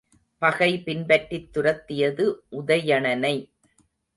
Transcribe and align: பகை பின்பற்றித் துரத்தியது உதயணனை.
பகை 0.41 0.69
பின்பற்றித் 0.83 1.53
துரத்தியது 1.53 2.25
உதயணனை. 2.51 3.35